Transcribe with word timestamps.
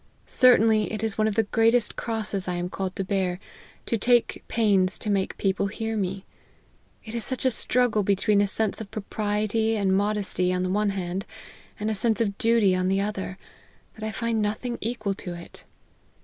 Certainly 0.25 0.91
it 0.91 1.03
is 1.03 1.15
one 1.19 1.27
of 1.27 1.35
the 1.35 1.43
greatest 1.43 1.95
crosses 1.95 2.47
I 2.47 2.55
am 2.55 2.69
called 2.69 2.95
to 2.95 3.03
bear, 3.03 3.39
to 3.85 3.99
take 3.99 4.43
pains 4.47 4.97
to 4.97 5.11
make 5.11 5.37
people 5.37 5.67
hear 5.67 5.95
me. 5.95 6.25
It 7.05 7.13
is 7.13 7.23
such 7.23 7.45
a 7.45 7.51
struggle 7.51 8.01
between 8.01 8.41
a 8.41 8.47
sense 8.47 8.81
of 8.81 8.89
propriety 8.89 9.77
and 9.77 9.95
modesty, 9.95 10.51
on 10.51 10.63
the 10.63 10.69
one 10.71 10.89
hand, 10.89 11.27
and 11.79 11.91
a 11.91 11.93
sense 11.93 12.19
of 12.19 12.39
duty, 12.39 12.75
on 12.75 12.87
the 12.87 12.99
other, 12.99 13.37
that 13.93 14.03
I 14.03 14.09
find 14.09 14.41
nothing 14.41 14.79
equal 14.81 15.13
to 15.13 15.35
it. 15.35 15.65